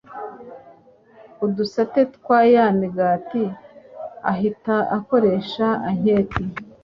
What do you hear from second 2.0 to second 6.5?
twa ya migati. Ahita akoresha anketi,